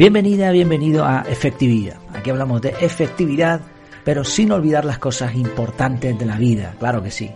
Bienvenida, 0.00 0.50
bienvenido 0.50 1.04
a 1.04 1.26
Efectividad. 1.28 1.98
Aquí 2.14 2.30
hablamos 2.30 2.62
de 2.62 2.70
efectividad, 2.80 3.60
pero 4.02 4.24
sin 4.24 4.50
olvidar 4.50 4.86
las 4.86 4.98
cosas 4.98 5.34
importantes 5.34 6.18
de 6.18 6.24
la 6.24 6.38
vida, 6.38 6.74
claro 6.78 7.02
que 7.02 7.10
sí. 7.10 7.30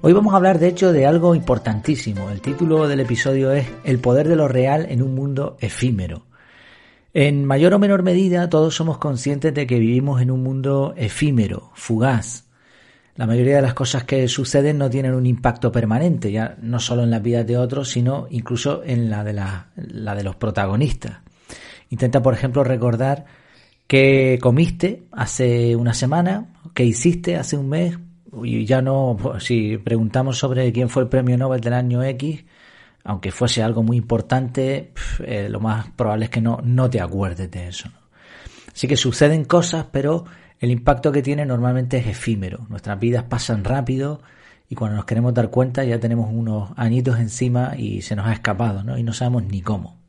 Hoy 0.00 0.14
vamos 0.14 0.32
a 0.32 0.38
hablar 0.38 0.58
de 0.58 0.68
hecho 0.68 0.90
de 0.90 1.04
algo 1.04 1.34
importantísimo. 1.34 2.30
El 2.30 2.40
título 2.40 2.88
del 2.88 3.00
episodio 3.00 3.52
es 3.52 3.66
El 3.84 3.98
poder 3.98 4.26
de 4.26 4.36
lo 4.36 4.48
real 4.48 4.86
en 4.88 5.02
un 5.02 5.14
mundo 5.14 5.58
efímero. 5.60 6.24
En 7.12 7.44
mayor 7.44 7.74
o 7.74 7.78
menor 7.78 8.02
medida 8.02 8.48
todos 8.48 8.74
somos 8.74 8.96
conscientes 8.96 9.52
de 9.52 9.66
que 9.66 9.78
vivimos 9.78 10.22
en 10.22 10.30
un 10.30 10.42
mundo 10.42 10.94
efímero, 10.96 11.72
fugaz. 11.74 12.46
La 13.16 13.26
mayoría 13.26 13.56
de 13.56 13.62
las 13.62 13.74
cosas 13.74 14.04
que 14.04 14.26
suceden 14.28 14.78
no 14.78 14.88
tienen 14.88 15.12
un 15.12 15.26
impacto 15.26 15.70
permanente, 15.70 16.32
ya 16.32 16.56
no 16.62 16.80
solo 16.80 17.02
en 17.02 17.10
las 17.10 17.22
vidas 17.22 17.46
de 17.46 17.58
otros, 17.58 17.90
sino 17.90 18.28
incluso 18.30 18.82
en 18.82 19.10
la 19.10 19.24
de, 19.24 19.34
la, 19.34 19.66
la 19.76 20.14
de 20.14 20.24
los 20.24 20.36
protagonistas. 20.36 21.21
Intenta, 21.92 22.22
por 22.22 22.32
ejemplo, 22.32 22.64
recordar 22.64 23.26
qué 23.86 24.38
comiste 24.40 25.02
hace 25.12 25.76
una 25.76 25.92
semana, 25.92 26.46
qué 26.72 26.86
hiciste 26.86 27.36
hace 27.36 27.58
un 27.58 27.68
mes, 27.68 27.98
y 28.42 28.64
ya 28.64 28.80
no, 28.80 29.14
pues, 29.20 29.44
si 29.44 29.76
preguntamos 29.76 30.38
sobre 30.38 30.72
quién 30.72 30.88
fue 30.88 31.02
el 31.02 31.10
premio 31.10 31.36
Nobel 31.36 31.60
del 31.60 31.74
año 31.74 32.02
X, 32.02 32.46
aunque 33.04 33.30
fuese 33.30 33.62
algo 33.62 33.82
muy 33.82 33.98
importante, 33.98 34.94
eh, 35.22 35.48
lo 35.50 35.60
más 35.60 35.90
probable 35.90 36.24
es 36.24 36.30
que 36.30 36.40
no, 36.40 36.62
no 36.64 36.88
te 36.88 36.98
acuerdes 36.98 37.50
de 37.50 37.68
eso. 37.68 37.90
Así 38.74 38.88
que 38.88 38.96
suceden 38.96 39.44
cosas, 39.44 39.84
pero 39.92 40.24
el 40.60 40.70
impacto 40.70 41.12
que 41.12 41.20
tiene 41.20 41.44
normalmente 41.44 41.98
es 41.98 42.06
efímero. 42.06 42.64
Nuestras 42.70 42.98
vidas 42.98 43.24
pasan 43.24 43.64
rápido 43.64 44.22
y 44.66 44.76
cuando 44.76 44.96
nos 44.96 45.04
queremos 45.04 45.34
dar 45.34 45.50
cuenta 45.50 45.84
ya 45.84 46.00
tenemos 46.00 46.30
unos 46.32 46.70
añitos 46.76 47.20
encima 47.20 47.74
y 47.76 48.00
se 48.00 48.16
nos 48.16 48.28
ha 48.28 48.32
escapado, 48.32 48.82
¿no? 48.82 48.96
Y 48.96 49.02
no 49.02 49.12
sabemos 49.12 49.44
ni 49.44 49.60
cómo. 49.60 50.01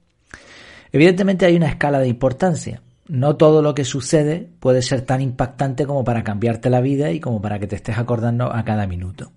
Evidentemente 0.93 1.47
hay 1.47 1.55
una 1.55 1.69
escala 1.69 1.99
de 1.99 2.07
importancia. 2.07 2.83
No 3.07 3.35
todo 3.35 3.63
lo 3.63 3.73
que 3.73 3.83
sucede 3.83 4.47
puede 4.59 4.83
ser 4.83 5.01
tan 5.01 5.21
impactante 5.21 5.87
como 5.87 6.03
para 6.03 6.23
cambiarte 6.23 6.69
la 6.69 6.81
vida 6.81 7.11
y 7.11 7.19
como 7.19 7.41
para 7.41 7.57
que 7.57 7.65
te 7.65 7.75
estés 7.75 7.97
acordando 7.97 8.53
a 8.53 8.63
cada 8.63 8.85
minuto. 8.85 9.31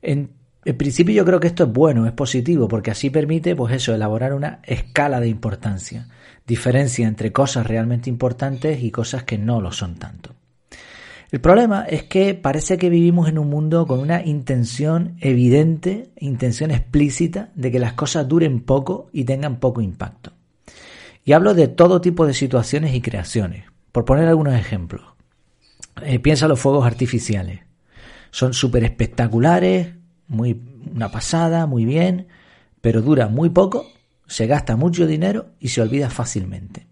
En, 0.00 0.30
principio 0.78 1.14
yo 1.14 1.26
creo 1.26 1.40
que 1.40 1.48
esto 1.48 1.64
es 1.64 1.72
bueno, 1.72 2.06
es 2.06 2.12
positivo, 2.12 2.68
porque 2.68 2.90
así 2.90 3.10
permite, 3.10 3.54
pues 3.54 3.74
eso, 3.74 3.94
elaborar 3.94 4.32
una 4.32 4.60
escala 4.64 5.20
de 5.20 5.28
importancia. 5.28 6.08
Diferencia 6.46 7.06
entre 7.06 7.32
cosas 7.32 7.66
realmente 7.66 8.08
importantes 8.08 8.82
y 8.82 8.90
cosas 8.90 9.24
que 9.24 9.36
no 9.36 9.60
lo 9.60 9.72
son 9.72 9.96
tanto. 9.96 10.34
El 11.30 11.40
problema 11.42 11.84
es 11.84 12.04
que 12.04 12.34
parece 12.34 12.78
que 12.78 12.88
vivimos 12.88 13.28
en 13.28 13.38
un 13.38 13.50
mundo 13.50 13.86
con 13.86 14.00
una 14.00 14.24
intención 14.24 15.16
evidente, 15.20 16.10
intención 16.18 16.70
explícita 16.70 17.50
de 17.54 17.70
que 17.70 17.78
las 17.78 17.92
cosas 17.92 18.26
duren 18.26 18.60
poco 18.60 19.08
y 19.12 19.24
tengan 19.24 19.60
poco 19.60 19.82
impacto. 19.82 20.31
Y 21.24 21.32
hablo 21.32 21.54
de 21.54 21.68
todo 21.68 22.00
tipo 22.00 22.26
de 22.26 22.34
situaciones 22.34 22.94
y 22.94 23.00
creaciones. 23.00 23.64
Por 23.92 24.04
poner 24.04 24.28
algunos 24.28 24.54
ejemplos. 24.54 25.02
Eh, 26.02 26.18
piensa 26.18 26.48
los 26.48 26.60
fuegos 26.60 26.86
artificiales. 26.86 27.60
Son 28.30 28.54
súper 28.54 28.84
espectaculares, 28.84 29.94
muy, 30.26 30.60
una 30.90 31.10
pasada, 31.10 31.66
muy 31.66 31.84
bien, 31.84 32.28
pero 32.80 33.02
dura 33.02 33.28
muy 33.28 33.50
poco, 33.50 33.86
se 34.26 34.46
gasta 34.46 34.76
mucho 34.76 35.06
dinero 35.06 35.50
y 35.60 35.68
se 35.68 35.82
olvida 35.82 36.08
fácilmente. 36.08 36.86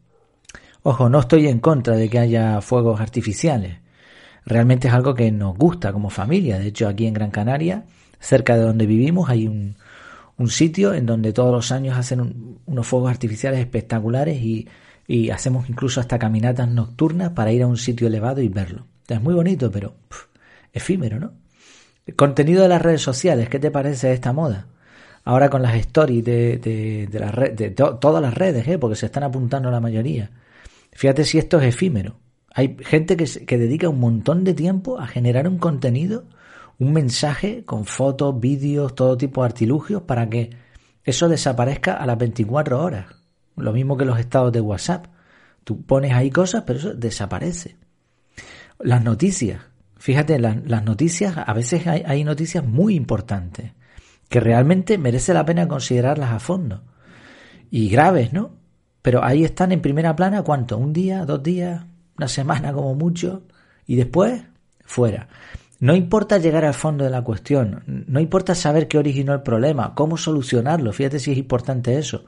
Ojo, 0.82 1.08
no 1.08 1.20
estoy 1.20 1.48
en 1.48 1.58
contra 1.58 1.96
de 1.96 2.08
que 2.08 2.18
haya 2.18 2.60
fuegos 2.60 3.00
artificiales. 3.00 3.78
Realmente 4.44 4.88
es 4.88 4.94
algo 4.94 5.14
que 5.14 5.30
nos 5.30 5.56
gusta 5.56 5.92
como 5.92 6.10
familia. 6.10 6.58
De 6.58 6.68
hecho, 6.68 6.88
aquí 6.88 7.06
en 7.06 7.14
Gran 7.14 7.30
Canaria, 7.30 7.84
cerca 8.18 8.56
de 8.56 8.62
donde 8.62 8.86
vivimos, 8.86 9.28
hay 9.28 9.46
un, 9.46 9.76
un 10.40 10.48
sitio 10.48 10.94
en 10.94 11.04
donde 11.04 11.34
todos 11.34 11.52
los 11.52 11.70
años 11.70 11.98
hacen 11.98 12.58
unos 12.64 12.86
fuegos 12.86 13.10
artificiales 13.10 13.60
espectaculares 13.60 14.40
y, 14.42 14.66
hacemos 15.30 15.68
incluso 15.68 16.00
hasta 16.00 16.18
caminatas 16.18 16.68
nocturnas 16.68 17.30
para 17.30 17.52
ir 17.52 17.62
a 17.62 17.66
un 17.66 17.76
sitio 17.76 18.06
elevado 18.06 18.40
y 18.40 18.48
verlo. 18.48 18.86
Es 19.06 19.20
muy 19.20 19.34
bonito, 19.34 19.70
pero 19.70 19.96
efímero, 20.72 21.18
¿no? 21.18 21.32
El 22.06 22.14
contenido 22.14 22.62
de 22.62 22.68
las 22.68 22.80
redes 22.80 23.02
sociales, 23.02 23.48
¿qué 23.48 23.58
te 23.58 23.70
parece 23.70 24.12
esta 24.12 24.32
moda? 24.32 24.68
Ahora 25.24 25.50
con 25.50 25.62
las 25.62 25.74
stories 25.74 26.24
de, 26.24 26.58
de, 26.58 27.06
de, 27.08 27.50
de 27.50 27.70
todas 27.72 28.22
las 28.22 28.32
redes, 28.32 28.66
¿eh? 28.66 28.78
porque 28.78 28.96
se 28.96 29.06
están 29.06 29.24
apuntando 29.24 29.70
la 29.70 29.80
mayoría. 29.80 30.30
Fíjate 30.92 31.24
si 31.24 31.36
esto 31.38 31.60
es 31.60 31.66
efímero. 31.66 32.16
Hay 32.54 32.76
gente 32.80 33.16
que, 33.16 33.26
que 33.26 33.58
dedica 33.58 33.90
un 33.90 34.00
montón 34.00 34.44
de 34.44 34.54
tiempo 34.54 34.98
a 34.98 35.06
generar 35.06 35.46
un 35.46 35.58
contenido 35.58 36.24
un 36.80 36.94
mensaje 36.94 37.64
con 37.64 37.84
fotos, 37.84 38.40
vídeos, 38.40 38.94
todo 38.94 39.16
tipo 39.16 39.42
de 39.42 39.46
artilugios 39.46 40.02
para 40.02 40.28
que 40.28 40.50
eso 41.04 41.28
desaparezca 41.28 41.94
a 41.94 42.06
las 42.06 42.16
24 42.16 42.82
horas. 42.82 43.06
Lo 43.56 43.72
mismo 43.72 43.98
que 43.98 44.06
los 44.06 44.18
estados 44.18 44.50
de 44.50 44.62
WhatsApp. 44.62 45.06
Tú 45.62 45.82
pones 45.82 46.12
ahí 46.12 46.30
cosas, 46.30 46.64
pero 46.66 46.78
eso 46.78 46.94
desaparece. 46.94 47.76
Las 48.78 49.04
noticias. 49.04 49.60
Fíjate, 49.98 50.38
las, 50.38 50.82
noticias, 50.82 51.36
a 51.36 51.52
veces 51.52 51.86
hay, 51.86 52.02
hay 52.06 52.24
noticias 52.24 52.64
muy 52.64 52.94
importantes 52.94 53.72
que 54.30 54.40
realmente 54.40 54.96
merece 54.96 55.34
la 55.34 55.44
pena 55.44 55.68
considerarlas 55.68 56.30
a 56.30 56.40
fondo. 56.40 56.82
Y 57.70 57.90
graves, 57.90 58.32
¿no? 58.32 58.52
Pero 59.02 59.22
ahí 59.22 59.44
están 59.44 59.72
en 59.72 59.82
primera 59.82 60.16
plana, 60.16 60.42
¿cuánto? 60.42 60.78
¿Un 60.78 60.94
día? 60.94 61.26
¿Dos 61.26 61.42
días? 61.42 61.84
¿Una 62.16 62.28
semana 62.28 62.72
como 62.72 62.94
mucho? 62.94 63.42
Y 63.86 63.96
después, 63.96 64.42
fuera. 64.86 65.28
No 65.80 65.94
importa 65.94 66.36
llegar 66.36 66.66
al 66.66 66.74
fondo 66.74 67.04
de 67.04 67.10
la 67.10 67.22
cuestión, 67.22 67.82
no 67.86 68.20
importa 68.20 68.54
saber 68.54 68.86
qué 68.86 68.98
originó 68.98 69.32
el 69.32 69.40
problema, 69.40 69.94
cómo 69.94 70.18
solucionarlo, 70.18 70.92
fíjate 70.92 71.18
si 71.18 71.32
es 71.32 71.38
importante 71.38 71.98
eso. 71.98 72.26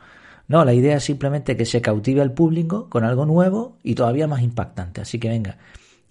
No, 0.49 0.65
la 0.65 0.73
idea 0.73 0.97
es 0.97 1.05
simplemente 1.05 1.55
que 1.55 1.67
se 1.67 1.83
cautive 1.83 2.23
al 2.23 2.33
público 2.33 2.89
con 2.89 3.05
algo 3.05 3.27
nuevo 3.27 3.77
y 3.83 3.95
todavía 3.95 4.27
más 4.27 4.41
impactante. 4.41 5.03
Así 5.03 5.19
que 5.19 5.29
venga, 5.29 5.59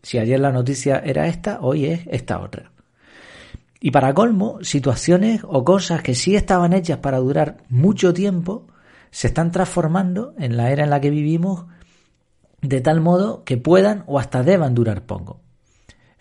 si 0.04 0.20
ayer 0.20 0.40
la 0.40 0.52
noticia 0.52 1.00
era 1.00 1.28
esta, 1.28 1.60
hoy 1.62 1.86
es 1.86 2.02
esta 2.12 2.40
otra. 2.40 2.72
Y 3.80 3.90
para 3.90 4.14
colmo, 4.14 4.60
situaciones 4.62 5.42
o 5.44 5.66
cosas 5.66 6.04
que 6.04 6.14
sí 6.14 6.36
estaban 6.36 6.74
hechas 6.74 7.00
para 7.00 7.18
durar 7.18 7.58
mucho 7.70 8.14
tiempo, 8.14 8.68
se 9.10 9.28
están 9.28 9.52
transformando 9.52 10.36
en 10.38 10.58
la 10.58 10.72
era 10.72 10.84
en 10.84 10.92
la 10.92 11.02
que 11.02 11.10
vivimos 11.10 11.66
de 12.62 12.82
tal 12.82 13.02
modo 13.02 13.44
que 13.44 13.58
puedan 13.58 14.04
o 14.06 14.20
hasta 14.20 14.44
deban 14.44 14.76
durar 14.76 15.08
poco. 15.08 15.41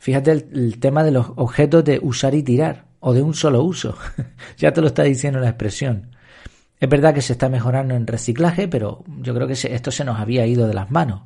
Fíjate 0.01 0.31
el, 0.31 0.81
tema 0.81 1.05
de 1.05 1.11
los 1.11 1.27
objetos 1.37 1.85
de 1.85 2.01
usar 2.03 2.35
y 2.35 2.43
tirar, 2.43 2.87
o 3.01 3.13
de 3.13 3.21
un 3.21 3.35
solo 3.35 3.63
uso. 3.63 3.99
ya 4.57 4.73
te 4.73 4.81
lo 4.81 4.87
está 4.87 5.03
diciendo 5.03 5.41
la 5.41 5.51
expresión. 5.51 6.17
Es 6.81 6.89
verdad 6.89 7.13
que 7.13 7.21
se 7.21 7.35
está 7.35 7.51
mejorando 7.51 7.95
en 7.95 8.07
reciclaje, 8.07 8.67
pero 8.67 9.05
yo 9.19 9.35
creo 9.35 9.47
que 9.47 9.53
esto 9.53 9.91
se 9.91 10.07
nos 10.07 10.19
había 10.19 10.47
ido 10.47 10.67
de 10.67 10.73
las 10.73 10.91
manos. 10.91 11.25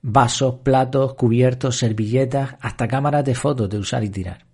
Vasos, 0.00 0.54
platos, 0.62 1.16
cubiertos, 1.16 1.76
servilletas, 1.76 2.56
hasta 2.62 2.88
cámaras 2.88 3.26
de 3.26 3.34
fotos 3.34 3.68
de 3.68 3.76
usar 3.76 4.02
y 4.02 4.08
tirar. 4.08 4.46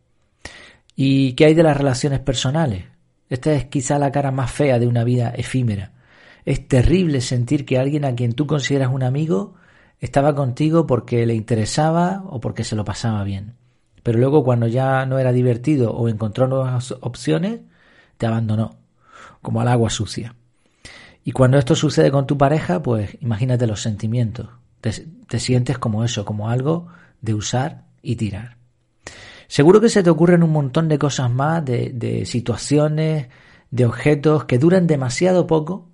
¿Y 0.97 1.35
qué 1.35 1.45
hay 1.45 1.55
de 1.55 1.63
las 1.63 1.77
relaciones 1.77 2.19
personales? 2.19 2.87
Esta 3.29 3.53
es 3.53 3.67
quizá 3.67 4.01
la 4.01 4.11
cara 4.11 4.33
más 4.33 4.51
fea 4.51 4.81
de 4.81 4.89
una 4.89 5.05
vida 5.05 5.31
efímera. 5.31 5.93
Es 6.45 6.67
terrible 6.67 7.21
sentir 7.21 7.65
que 7.65 7.79
alguien 7.79 8.05
a 8.05 8.17
quien 8.17 8.33
tú 8.33 8.49
consideras 8.49 8.91
un 8.93 9.05
amigo 9.05 9.55
estaba 10.01 10.35
contigo 10.35 10.87
porque 10.87 11.27
le 11.27 11.35
interesaba 11.35 12.25
o 12.29 12.41
porque 12.41 12.65
se 12.65 12.77
lo 12.77 12.85
pasaba 12.85 13.25
bien. 13.25 13.55
Pero 14.03 14.19
luego 14.19 14.45
cuando 14.45 14.67
ya 14.67 15.07
no 15.07 15.19
era 15.19 15.33
divertido 15.33 15.93
o 15.93 16.09
encontró 16.09 16.47
nuevas 16.47 16.95
opciones, 17.01 17.61
te 18.19 18.27
abandonó, 18.27 18.77
como 19.41 19.61
al 19.61 19.69
agua 19.69 19.91
sucia. 19.91 20.35
Y 21.25 21.33
cuando 21.33 21.59
esto 21.59 21.75
sucede 21.75 22.11
con 22.11 22.27
tu 22.27 22.37
pareja, 22.37 22.83
pues 22.83 23.17
imagínate 23.23 23.67
los 23.67 23.81
sentimientos. 23.81 24.51
Te, 24.83 25.41
sientes 25.41 25.79
como 25.79 26.05
eso, 26.05 26.27
como 26.27 26.51
algo 26.51 26.89
de 27.23 27.33
usar 27.33 27.85
y 28.03 28.17
tirar. 28.17 28.59
Seguro 29.49 29.81
que 29.81 29.89
se 29.89 30.03
te 30.03 30.11
ocurren 30.11 30.43
un 30.43 30.53
montón 30.53 30.89
de 30.89 30.99
cosas 30.99 31.31
más, 31.31 31.65
de, 31.65 31.91
de 31.95 32.27
situaciones, 32.27 33.29
de 33.71 33.87
objetos 33.87 34.45
que 34.45 34.59
duran 34.59 34.87
demasiado 34.87 35.47
poco 35.47 35.89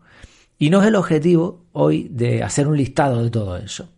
y 0.60 0.68
no 0.68 0.82
es 0.82 0.88
el 0.88 0.94
objetivo 0.94 1.64
hoy 1.72 2.08
de 2.10 2.42
hacer 2.42 2.68
un 2.68 2.76
listado 2.76 3.24
de 3.24 3.30
todo 3.30 3.56
eso. 3.56 3.88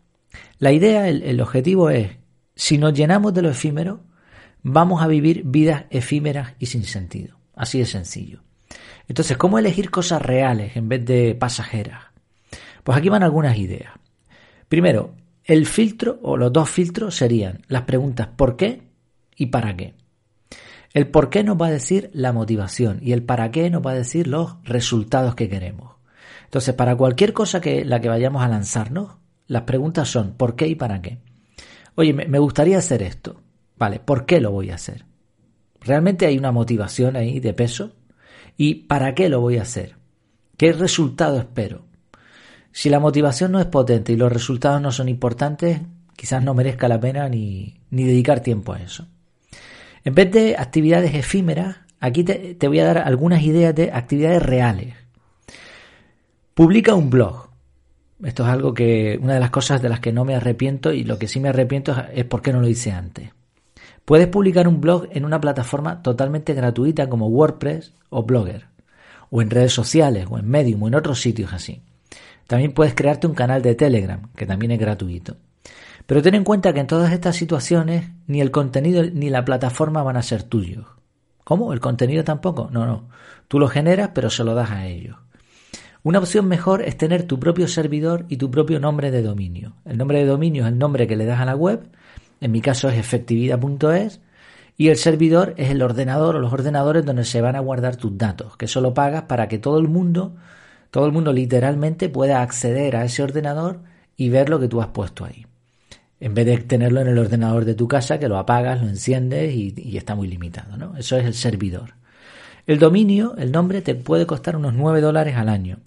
La 0.61 0.71
idea, 0.71 1.09
el, 1.09 1.41
objetivo 1.41 1.91
es, 1.91 2.13
si 2.55 2.79
nos 2.79 2.95
llenamos 2.95 3.35
de 3.35 3.43
lo 3.43 3.51
efímero, 3.51 4.05
vamos 4.63 5.03
a 5.03 5.09
vivir 5.09 5.43
vidas 5.45 5.87
efímeras 5.91 6.55
y 6.61 6.67
sin 6.67 6.85
sentido. 6.85 7.37
Así 7.57 7.81
de 7.81 7.85
sencillo. 7.85 8.45
Entonces, 9.09 9.37
¿cómo 9.37 9.59
elegir 9.59 9.91
cosas 9.91 10.23
reales 10.23 10.77
en 10.77 10.89
vez 10.89 11.05
de 11.05 11.35
pasajeras? 11.35 12.05
Pues 12.85 12.97
aquí 12.97 13.09
van 13.09 13.25
algunas 13.25 13.59
ideas. 13.59 13.95
Primero, 14.69 15.17
el 15.43 15.67
filtro 15.67 16.21
o 16.23 16.37
los 16.37 16.53
dos 16.53 16.71
filtros 16.71 17.17
serían 17.17 17.63
las 17.67 17.83
preguntas 17.83 18.29
¿por 18.37 18.57
qué? 18.57 18.83
y 19.35 19.47
¿para 19.47 19.77
qué? 19.77 19.95
El 20.95 21.09
por 21.09 21.29
qué 21.29 21.43
nos 21.43 21.61
va 21.61 21.67
a 21.67 21.73
decir 21.73 22.09
la 22.13 22.33
motivación 22.33 23.01
y 23.03 23.11
el 23.11 23.25
para 23.25 23.51
qué 23.51 23.69
nos 23.69 23.85
va 23.85 23.91
a 23.91 23.95
decir 23.95 24.29
los 24.29 24.63
resultados 24.63 25.35
que 25.35 25.49
queremos. 25.49 25.93
Entonces, 26.53 26.75
para 26.75 26.95
cualquier 26.97 27.33
cosa 27.33 27.63
que 27.63 27.83
la 27.83 28.03
que 28.03 28.11
vayamos 28.11 28.43
a 28.43 28.49
lanzarnos, 28.49 29.17
las 29.47 29.63
preguntas 29.63 30.11
son 30.11 30.35
¿por 30.35 30.55
qué 30.55 30.67
y 30.67 30.75
para 30.75 31.01
qué? 31.01 31.19
Oye, 31.95 32.13
me 32.13 32.39
gustaría 32.39 32.77
hacer 32.77 33.03
esto. 33.03 33.41
Vale, 33.79 34.01
¿por 34.01 34.27
qué 34.27 34.39
lo 34.39 34.51
voy 34.51 34.69
a 34.69 34.75
hacer? 34.75 35.07
¿Realmente 35.81 36.27
hay 36.27 36.37
una 36.37 36.53
motivación 36.53 37.17
ahí 37.17 37.41
de 37.41 37.55
peso? 37.55 37.97
¿Y 38.59 38.75
para 38.85 39.15
qué 39.15 39.31
lo 39.31 39.41
voy 39.41 39.57
a 39.57 39.63
hacer? 39.63 39.97
¿Qué 40.59 40.75
resultado 40.75 41.39
espero? 41.39 41.87
Si 42.71 42.91
la 42.91 43.01
motivación 43.01 43.53
no 43.53 43.59
es 43.59 43.67
potente 43.67 44.13
y 44.13 44.17
los 44.17 44.31
resultados 44.31 44.83
no 44.83 44.93
son 44.93 45.09
importantes, 45.09 45.81
quizás 46.17 46.45
no 46.45 46.53
merezca 46.53 46.87
la 46.87 47.01
pena 47.01 47.31
ni, 47.31 47.81
ni 47.89 48.05
dedicar 48.05 48.41
tiempo 48.41 48.75
a 48.75 48.83
eso. 48.83 49.09
En 50.05 50.15
vez 50.15 50.31
de 50.31 50.57
actividades 50.59 51.15
efímeras, 51.15 51.79
aquí 51.99 52.25
te, 52.25 52.55
te 52.57 52.69
voy 52.69 52.81
a 52.81 52.85
dar 52.85 52.99
algunas 52.99 53.43
ideas 53.43 53.75
de 53.75 53.91
actividades 53.91 54.43
reales. 54.43 55.02
Publica 56.55 56.95
un 56.95 57.09
blog. 57.09 57.49
Esto 58.23 58.43
es 58.43 58.49
algo 58.51 58.75
que, 58.75 59.19
una 59.23 59.35
de 59.35 59.41
las 59.41 59.51
cosas 59.51 59.81
de 59.81 59.89
las 59.89 60.01
que 60.01 60.13
no 60.13 60.27
me 60.27 60.35
arrepiento 60.35 60.93
y 60.93 61.03
lo 61.03 61.19
que 61.19 61.27
sí 61.27 61.41
me 61.41 61.49
arrepiento 61.49 61.97
es 62.13 62.27
por 62.27 62.43
qué 62.43 62.53
no 62.53 62.61
lo 62.61 62.69
hice 62.69 62.93
antes. 62.93 63.31
Puedes 64.05 64.27
publicar 64.27 64.69
un 64.69 64.81
blog 64.83 65.09
en 65.13 65.25
una 65.25 65.41
plataforma 65.41 66.03
totalmente 66.03 66.53
gratuita 66.53 67.09
como 67.09 67.29
WordPress 67.29 67.95
o 68.11 68.25
Blogger, 68.25 68.67
o 69.31 69.41
en 69.41 69.49
redes 69.49 69.73
sociales, 69.73 70.27
o 70.29 70.39
en 70.39 70.47
Medium, 70.47 70.83
o 70.83 70.89
en 70.89 70.95
otros 70.95 71.23
sitios 71.23 71.55
así. 71.55 71.81
También 72.47 72.73
puedes 72.73 72.95
crearte 72.95 73.27
un 73.27 73.35
canal 73.35 73.63
de 73.63 73.75
Telegram, 73.75 74.29
que 74.37 74.45
también 74.45 74.73
es 74.73 74.79
gratuito. 74.79 75.39
Pero 76.05 76.21
ten 76.21 76.35
en 76.35 76.45
cuenta 76.45 76.75
que 76.75 76.81
en 76.81 76.87
todas 76.87 77.13
estas 77.13 77.35
situaciones 77.35 78.11
ni 78.27 78.43
el 78.43 78.51
contenido 78.51 79.03
ni 79.05 79.31
la 79.31 79.47
plataforma 79.47 80.03
van 80.03 80.19
a 80.19 80.23
ser 80.23 80.43
tuyos. 80.43 80.85
¿Cómo? 81.45 81.73
¿El 81.73 81.81
contenido 81.81 82.25
tampoco? 82.25 82.69
No, 82.71 82.85
no. 82.85 83.09
Tú 83.49 83.59
lo 83.59 83.69
generas 83.69 84.11
pero 84.13 84.29
se 84.29 84.45
lo 84.45 84.55
das 84.55 84.71
a 84.71 84.87
ellos. 84.87 85.17
Una 86.05 86.19
opción 86.19 86.49
mejor 86.49 86.83
es 86.83 86.97
tener 86.97 87.23
tu 87.23 87.39
propio 87.39 87.69
servidor 87.69 88.27
y 88.29 88.37
tu 88.37 88.51
propio 88.51 88.81
nombre 88.81 89.13
de 89.13 89.23
dominio. 89.23 89.75
El 89.85 89.99
nombre 89.99 90.19
de 90.19 90.27
dominio 90.27 90.65
es 90.65 90.73
el 90.73 90.79
nombre 90.79 91.07
que 91.07 91.15
le 91.15 91.27
das 91.27 91.41
a 91.41 91.45
la 91.45 91.55
web, 91.55 91.89
en 92.41 92.51
mi 92.51 92.61
caso 92.61 92.89
es 92.89 92.99
efectividad.es, 92.99 94.21
y 94.77 94.89
el 94.89 94.97
servidor 94.97 95.55
es 95.59 95.71
el 95.71 95.81
ordenador 95.81 96.35
o 96.35 96.41
los 96.41 96.53
ordenadores 96.53 97.05
donde 97.05 97.25
se 97.25 97.41
van 97.41 97.55
a 97.55 97.61
guardar 97.61 97.95
tus 97.95 98.19
datos, 98.19 98.57
que 98.57 98.67
solo 98.67 98.95
pagas 98.95 99.23
para 99.23 99.47
que 99.47 99.59
todo 99.59 99.79
el 99.79 99.87
mundo, 99.87 100.35
todo 100.91 101.07
el 101.07 101.13
mundo 101.13 101.33
literalmente 101.33 102.09
pueda 102.09 102.43
acceder 102.43 102.97
a 102.97 103.05
ese 103.05 103.23
ordenador 103.23 103.79
y 104.17 104.29
ver 104.29 104.49
lo 104.49 104.59
que 104.59 104.67
tú 104.67 104.83
has 104.83 104.89
puesto 104.89 105.25
ahí. 105.25 105.47
En 106.19 106.35
vez 106.35 106.47
de 106.47 106.59
tenerlo 106.59 107.01
en 107.01 107.09
el 107.09 107.19
ordenador 107.19 107.65
de 107.65 107.75
tu 107.75 107.87
casa, 107.87 108.19
que 108.19 108.29
lo 108.29 108.39
apagas, 108.39 108.83
lo 108.83 108.89
enciendes 108.89 109.55
y, 109.55 109.97
está 109.97 110.17
muy 110.17 110.27
limitado, 110.27 110.77
¿no? 110.77 110.97
Eso 110.97 111.17
es 111.17 111.27
el 111.27 111.35
servidor. 111.35 111.95
El 112.67 112.81
dominio, 112.81 113.37
el 113.39 113.53
nombre, 113.53 113.83
te 113.83 113.95
puede 113.95 114.27
costar 114.27 114.57
unos 114.57 114.75
9 114.75 115.01
dólares 115.01 115.37
al 115.37 115.49
año. 115.49 115.79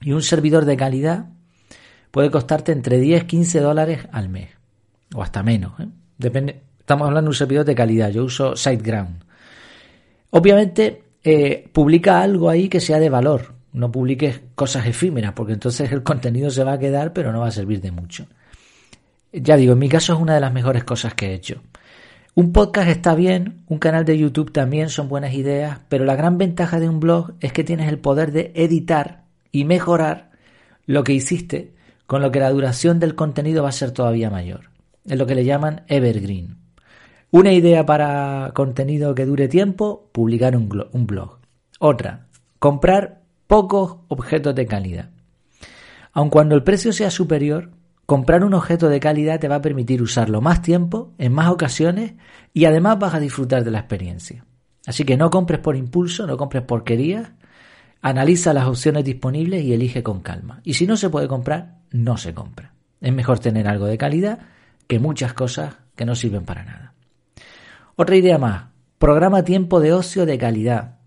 Y 0.00 0.12
un 0.12 0.22
servidor 0.22 0.64
de 0.64 0.76
calidad 0.76 1.26
puede 2.10 2.30
costarte 2.30 2.72
entre 2.72 2.98
10 2.98 3.22
y 3.22 3.26
15 3.26 3.60
dólares 3.60 4.08
al 4.12 4.28
mes. 4.28 4.50
O 5.14 5.22
hasta 5.22 5.42
menos. 5.42 5.78
¿eh? 5.80 5.88
Depende. 6.18 6.62
Estamos 6.78 7.06
hablando 7.06 7.28
de 7.28 7.32
un 7.32 7.38
servidor 7.38 7.64
de 7.64 7.74
calidad. 7.74 8.10
Yo 8.10 8.24
uso 8.24 8.56
SiteGround. 8.56 9.22
Obviamente, 10.30 11.04
eh, 11.22 11.68
publica 11.72 12.22
algo 12.22 12.48
ahí 12.48 12.68
que 12.68 12.80
sea 12.80 12.98
de 12.98 13.10
valor. 13.10 13.54
No 13.72 13.92
publiques 13.92 14.40
cosas 14.54 14.86
efímeras, 14.86 15.32
porque 15.32 15.52
entonces 15.52 15.92
el 15.92 16.02
contenido 16.04 16.50
se 16.50 16.64
va 16.64 16.74
a 16.74 16.78
quedar, 16.78 17.12
pero 17.12 17.32
no 17.32 17.40
va 17.40 17.48
a 17.48 17.52
servir 17.52 17.80
de 17.80 17.90
mucho. 17.90 18.26
Ya 19.32 19.56
digo, 19.56 19.74
en 19.74 19.78
mi 19.78 19.88
caso 19.88 20.14
es 20.14 20.20
una 20.20 20.34
de 20.34 20.40
las 20.40 20.52
mejores 20.52 20.82
cosas 20.82 21.14
que 21.14 21.28
he 21.28 21.34
hecho. 21.34 21.62
Un 22.34 22.52
podcast 22.52 22.88
está 22.88 23.14
bien, 23.14 23.62
un 23.66 23.78
canal 23.78 24.04
de 24.04 24.16
YouTube 24.16 24.52
también 24.52 24.88
son 24.88 25.08
buenas 25.08 25.34
ideas, 25.34 25.80
pero 25.88 26.04
la 26.04 26.16
gran 26.16 26.38
ventaja 26.38 26.80
de 26.80 26.88
un 26.88 27.00
blog 27.00 27.32
es 27.40 27.52
que 27.52 27.64
tienes 27.64 27.88
el 27.88 27.98
poder 27.98 28.32
de 28.32 28.52
editar 28.54 29.19
y 29.52 29.64
mejorar 29.64 30.30
lo 30.86 31.04
que 31.04 31.12
hiciste, 31.12 31.74
con 32.06 32.22
lo 32.22 32.30
que 32.30 32.40
la 32.40 32.50
duración 32.50 32.98
del 32.98 33.14
contenido 33.14 33.62
va 33.62 33.68
a 33.68 33.72
ser 33.72 33.92
todavía 33.92 34.30
mayor. 34.30 34.70
Es 35.04 35.18
lo 35.18 35.26
que 35.26 35.34
le 35.34 35.44
llaman 35.44 35.84
evergreen. 35.86 36.56
Una 37.30 37.52
idea 37.52 37.86
para 37.86 38.50
contenido 38.54 39.14
que 39.14 39.24
dure 39.24 39.46
tiempo, 39.46 40.08
publicar 40.12 40.56
un, 40.56 40.68
blog. 40.68 41.38
Otra, 41.78 42.26
comprar 42.58 43.22
pocos 43.46 43.98
objetos 44.08 44.54
de 44.56 44.66
calidad. 44.66 45.10
Aun 46.12 46.28
cuando 46.28 46.56
el 46.56 46.64
precio 46.64 46.92
sea 46.92 47.10
superior, 47.10 47.70
comprar 48.06 48.42
un 48.42 48.54
objeto 48.54 48.88
de 48.88 48.98
calidad 48.98 49.38
te 49.38 49.46
va 49.46 49.56
a 49.56 49.62
permitir 49.62 50.02
usarlo 50.02 50.40
más 50.40 50.62
tiempo, 50.62 51.12
en 51.18 51.32
más 51.32 51.48
ocasiones 51.50 52.14
y 52.52 52.64
además 52.64 52.98
vas 52.98 53.14
a 53.14 53.20
disfrutar 53.20 53.62
de 53.62 53.70
la 53.70 53.78
experiencia. 53.78 54.44
Así 54.86 55.04
que 55.04 55.16
no 55.16 55.30
compres 55.30 55.60
por 55.60 55.76
impulso, 55.76 56.26
no 56.26 56.36
compres 56.36 56.64
porquerías 56.64 57.30
Analiza 58.02 58.54
las 58.54 58.66
opciones 58.66 59.04
disponibles 59.04 59.62
y 59.62 59.72
elige 59.72 60.02
con 60.02 60.20
calma. 60.20 60.60
Y 60.64 60.74
si 60.74 60.86
no 60.86 60.96
se 60.96 61.10
puede 61.10 61.28
comprar, 61.28 61.78
no 61.90 62.16
se 62.16 62.32
compra. 62.32 62.72
Es 63.00 63.12
mejor 63.12 63.38
tener 63.38 63.68
algo 63.68 63.86
de 63.86 63.98
calidad 63.98 64.38
que 64.86 64.98
muchas 64.98 65.34
cosas 65.34 65.76
que 65.94 66.04
no 66.04 66.14
sirven 66.14 66.44
para 66.44 66.64
nada. 66.64 66.94
Otra 67.96 68.16
idea 68.16 68.38
más. 68.38 68.70
Programa 68.98 69.44
tiempo 69.44 69.80
de 69.80 69.92
ocio 69.92 70.26
de 70.26 70.38
calidad. 70.38 70.98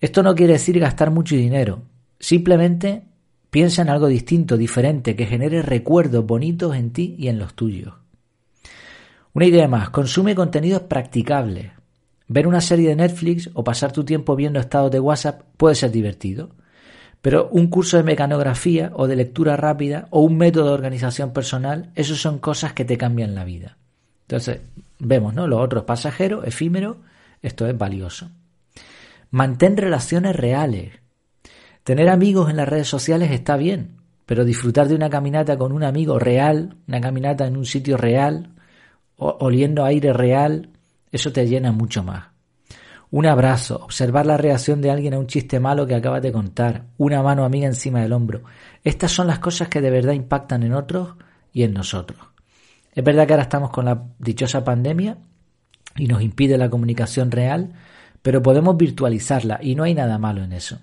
Esto 0.00 0.22
no 0.22 0.34
quiere 0.34 0.54
decir 0.54 0.78
gastar 0.78 1.10
mucho 1.10 1.34
dinero. 1.34 1.82
Simplemente 2.20 3.04
piensa 3.50 3.82
en 3.82 3.88
algo 3.88 4.06
distinto, 4.08 4.56
diferente, 4.56 5.16
que 5.16 5.26
genere 5.26 5.62
recuerdos 5.62 6.26
bonitos 6.26 6.76
en 6.76 6.92
ti 6.92 7.16
y 7.18 7.28
en 7.28 7.38
los 7.38 7.54
tuyos. 7.54 7.94
Una 9.32 9.46
idea 9.46 9.68
más. 9.68 9.90
Consume 9.90 10.34
contenidos 10.34 10.82
practicables. 10.82 11.77
Ver 12.28 12.46
una 12.46 12.60
serie 12.60 12.90
de 12.90 12.96
Netflix 12.96 13.50
o 13.54 13.64
pasar 13.64 13.92
tu 13.92 14.04
tiempo 14.04 14.36
viendo 14.36 14.60
estados 14.60 14.90
de 14.90 15.00
WhatsApp 15.00 15.42
puede 15.56 15.74
ser 15.74 15.90
divertido, 15.90 16.50
pero 17.22 17.48
un 17.50 17.68
curso 17.68 17.96
de 17.96 18.02
mecanografía 18.02 18.92
o 18.94 19.06
de 19.06 19.16
lectura 19.16 19.56
rápida 19.56 20.06
o 20.10 20.20
un 20.20 20.36
método 20.36 20.66
de 20.66 20.74
organización 20.74 21.32
personal, 21.32 21.90
esos 21.94 22.20
son 22.20 22.38
cosas 22.38 22.74
que 22.74 22.84
te 22.84 22.98
cambian 22.98 23.34
la 23.34 23.44
vida. 23.44 23.78
Entonces, 24.22 24.60
vemos, 24.98 25.34
¿no? 25.34 25.46
Lo 25.46 25.58
otro 25.58 25.80
es 25.80 25.84
pasajero, 25.86 26.44
efímero, 26.44 26.98
esto 27.42 27.66
es 27.66 27.76
valioso. 27.76 28.30
Mantén 29.30 29.76
relaciones 29.76 30.36
reales. 30.36 30.92
Tener 31.82 32.08
amigos 32.08 32.50
en 32.50 32.56
las 32.56 32.68
redes 32.68 32.88
sociales 32.88 33.30
está 33.30 33.56
bien, 33.56 33.96
pero 34.26 34.44
disfrutar 34.44 34.88
de 34.88 34.94
una 34.94 35.08
caminata 35.08 35.56
con 35.56 35.72
un 35.72 35.82
amigo 35.82 36.18
real, 36.18 36.76
una 36.86 37.00
caminata 37.00 37.46
en 37.46 37.56
un 37.56 37.64
sitio 37.64 37.96
real, 37.96 38.50
oliendo 39.16 39.84
aire 39.84 40.12
real, 40.12 40.68
eso 41.12 41.32
te 41.32 41.46
llena 41.46 41.72
mucho 41.72 42.02
más. 42.02 42.26
Un 43.10 43.24
abrazo, 43.24 43.80
observar 43.82 44.26
la 44.26 44.36
reacción 44.36 44.82
de 44.82 44.90
alguien 44.90 45.14
a 45.14 45.18
un 45.18 45.26
chiste 45.26 45.60
malo 45.60 45.86
que 45.86 45.94
acabas 45.94 46.20
de 46.20 46.30
contar, 46.30 46.84
una 46.98 47.22
mano 47.22 47.44
amiga 47.44 47.66
encima 47.66 48.02
del 48.02 48.12
hombro. 48.12 48.42
Estas 48.84 49.12
son 49.12 49.26
las 49.26 49.38
cosas 49.38 49.68
que 49.68 49.80
de 49.80 49.90
verdad 49.90 50.12
impactan 50.12 50.62
en 50.62 50.74
otros 50.74 51.14
y 51.52 51.62
en 51.62 51.72
nosotros. 51.72 52.20
Es 52.92 53.02
verdad 53.02 53.26
que 53.26 53.32
ahora 53.32 53.44
estamos 53.44 53.70
con 53.70 53.86
la 53.86 54.04
dichosa 54.18 54.62
pandemia 54.62 55.16
y 55.96 56.06
nos 56.06 56.20
impide 56.20 56.58
la 56.58 56.68
comunicación 56.68 57.30
real, 57.30 57.72
pero 58.20 58.42
podemos 58.42 58.76
virtualizarla 58.76 59.58
y 59.62 59.74
no 59.74 59.84
hay 59.84 59.94
nada 59.94 60.18
malo 60.18 60.42
en 60.42 60.52
eso. 60.52 60.78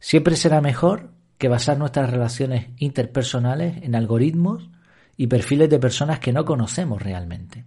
Siempre 0.00 0.34
será 0.34 0.60
mejor 0.60 1.12
que 1.38 1.48
basar 1.48 1.78
nuestras 1.78 2.10
relaciones 2.10 2.68
interpersonales 2.78 3.82
en 3.82 3.94
algoritmos 3.94 4.68
y 5.16 5.28
perfiles 5.28 5.70
de 5.70 5.78
personas 5.78 6.18
que 6.18 6.32
no 6.32 6.44
conocemos 6.44 7.00
realmente. 7.00 7.64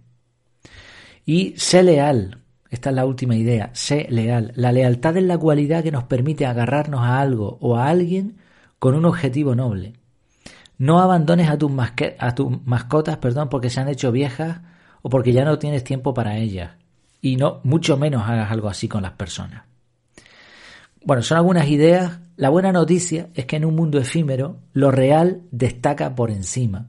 Y 1.24 1.54
sé 1.56 1.82
leal. 1.82 2.38
Esta 2.70 2.90
es 2.90 2.96
la 2.96 3.06
última 3.06 3.36
idea. 3.36 3.70
Sé 3.74 4.06
leal. 4.10 4.52
La 4.56 4.72
lealtad 4.72 5.16
es 5.16 5.24
la 5.24 5.38
cualidad 5.38 5.82
que 5.82 5.92
nos 5.92 6.04
permite 6.04 6.46
agarrarnos 6.46 7.02
a 7.02 7.20
algo 7.20 7.58
o 7.60 7.76
a 7.76 7.88
alguien 7.88 8.38
con 8.78 8.94
un 8.94 9.04
objetivo 9.04 9.54
noble. 9.54 9.94
No 10.78 11.00
abandones 11.00 11.48
a 11.48 11.58
tus, 11.58 11.70
a 12.18 12.34
tus 12.34 12.66
mascotas 12.66 13.18
perdón, 13.18 13.48
porque 13.48 13.70
se 13.70 13.80
han 13.80 13.88
hecho 13.88 14.10
viejas 14.10 14.60
o 15.02 15.10
porque 15.10 15.32
ya 15.32 15.44
no 15.44 15.58
tienes 15.58 15.84
tiempo 15.84 16.14
para 16.14 16.38
ellas. 16.38 16.72
Y 17.20 17.36
no, 17.36 17.60
mucho 17.62 17.96
menos 17.96 18.28
hagas 18.28 18.50
algo 18.50 18.68
así 18.68 18.88
con 18.88 19.02
las 19.02 19.12
personas. 19.12 19.62
Bueno, 21.04 21.22
son 21.22 21.38
algunas 21.38 21.68
ideas. 21.68 22.20
La 22.36 22.48
buena 22.48 22.72
noticia 22.72 23.28
es 23.34 23.46
que 23.46 23.56
en 23.56 23.64
un 23.64 23.76
mundo 23.76 23.98
efímero 23.98 24.58
lo 24.72 24.90
real 24.90 25.42
destaca 25.50 26.14
por 26.14 26.30
encima. 26.30 26.88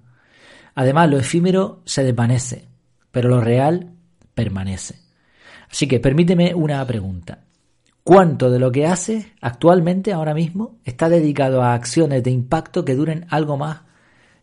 Además, 0.75 1.09
lo 1.09 1.19
efímero 1.19 1.81
se 1.85 2.03
desvanece, 2.03 2.67
pero 3.11 3.29
lo 3.29 3.41
real 3.41 3.92
permanece. 4.33 4.99
Así 5.69 5.87
que 5.87 5.99
permíteme 5.99 6.53
una 6.53 6.85
pregunta. 6.85 7.39
¿Cuánto 8.03 8.51
de 8.51 8.59
lo 8.59 8.71
que 8.71 8.85
haces 8.85 9.27
actualmente, 9.39 10.11
ahora 10.11 10.33
mismo, 10.33 10.77
está 10.83 11.07
dedicado 11.07 11.63
a 11.63 11.73
acciones 11.73 12.21
de 12.23 12.31
impacto 12.31 12.83
que 12.83 12.95
duren 12.95 13.25
algo 13.29 13.57
más 13.57 13.81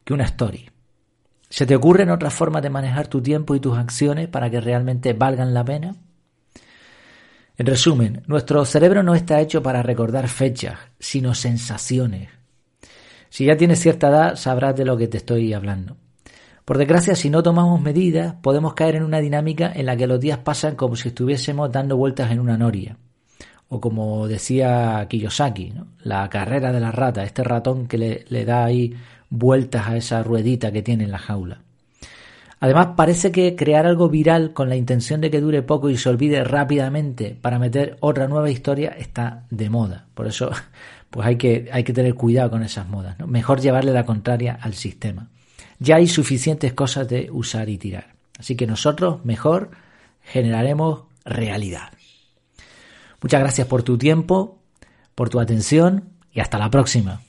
que 0.04 0.14
una 0.14 0.25
story? 0.25 0.70
¿Se 1.50 1.66
te 1.66 1.76
ocurren 1.76 2.11
otras 2.11 2.32
formas 2.32 2.62
de 2.62 2.70
manejar 2.70 3.09
tu 3.09 3.20
tiempo 3.20 3.54
y 3.54 3.61
tus 3.61 3.76
acciones 3.76 4.28
para 4.28 4.49
que 4.50 4.61
realmente 4.61 5.12
valgan 5.12 5.52
la 5.52 5.64
pena? 5.64 5.97
En 7.59 7.66
resumen, 7.66 8.23
nuestro 8.26 8.64
cerebro 8.64 9.02
no 9.02 9.14
está 9.14 9.40
hecho 9.40 9.62
para 9.62 9.82
recordar 9.82 10.28
fechas, 10.28 10.78
sino 10.99 11.35
sensaciones. 11.35 12.30
Si 13.28 13.44
ya 13.44 13.56
tienes 13.56 13.80
cierta 13.80 14.09
edad, 14.09 14.37
sabrás 14.37 14.75
de 14.76 14.87
lo 14.87 14.97
que 14.97 15.09
te 15.09 15.18
estoy 15.18 15.52
hablando. 15.52 15.97
Por 16.71 16.79
desgracia, 16.79 17.17
si 17.17 17.31
no 17.31 17.43
tomamos 17.43 17.83
medidas, 17.83 18.37
podemos 18.41 18.75
caer 18.75 18.95
en 18.95 19.03
una 19.03 19.19
dinámica 19.19 19.73
en 19.75 19.87
la 19.87 19.97
que 19.97 20.07
los 20.07 20.21
días 20.21 20.39
pasan 20.39 20.77
como 20.77 20.95
si 20.95 21.09
estuviésemos 21.09 21.73
dando 21.73 21.97
vueltas 21.97 22.31
en 22.31 22.39
una 22.39 22.57
noria. 22.57 22.97
O 23.69 23.81
como 23.81 24.29
decía 24.29 25.05
Kiyosaki, 25.09 25.73
la 26.05 26.29
carrera 26.29 26.71
de 26.71 26.79
la 26.79 26.93
rata, 26.93 27.25
este 27.25 27.43
ratón 27.43 27.89
que 27.89 28.25
le, 28.25 28.45
da 28.45 28.65
ahí 28.65 28.95
vueltas 29.31 29.89
a 29.89 29.97
esa 29.97 30.23
ruedita 30.23 30.71
que 30.71 30.83
tiene 30.83 31.03
en 31.03 31.11
la 31.11 31.19
jaula. 31.19 31.61
Además, 32.61 32.91
parece 32.97 33.33
que 33.33 33.57
crear 33.57 33.85
algo 33.85 34.09
viral 34.09 34.53
con 34.53 34.69
la 34.69 34.77
intención 34.77 35.21
de 35.21 35.33
que 35.33 35.41
dure 35.41 35.62
poco 35.62 35.91
y 35.91 35.97
se 35.97 36.09
olvide 36.09 36.45
rápidamente 36.45 37.37
para 37.43 37.59
meter 37.59 37.97
otra 37.99 38.29
nueva 38.29 38.49
historia 38.49 38.91
está 38.91 39.43
de 39.50 39.69
moda. 39.71 40.07
Por 40.15 40.29
eso, 40.29 40.53
pues 41.11 41.27
hay 41.27 41.35
que, 41.35 41.69
hay 41.73 41.83
que 41.83 41.93
tener 41.93 42.15
cuidado 42.15 42.49
con 42.50 42.62
esas 42.62 42.89
modas. 42.89 43.17
Mejor 43.27 43.61
llevarle 43.61 43.93
la 43.93 44.07
contraria 44.07 44.57
al 44.62 44.75
sistema. 44.75 45.31
Ya 45.80 45.96
hay 45.96 46.06
suficientes 46.06 46.72
cosas 46.72 47.08
de 47.08 47.28
usar 47.32 47.68
y 47.68 47.78
tirar. 47.78 48.14
Así 48.38 48.54
que 48.54 48.66
nosotros 48.66 49.25
mejor 49.25 49.70
generaremos 50.22 51.04
realidad. 51.25 51.90
Muchas 53.20 53.40
gracias 53.40 53.66
por 53.66 53.82
tu 53.82 53.99
tiempo, 53.99 54.58
por 55.14 55.28
tu 55.28 55.40
atención 55.40 56.10
y 56.32 56.40
hasta 56.40 56.58
la 56.58 56.70
próxima. 56.70 57.22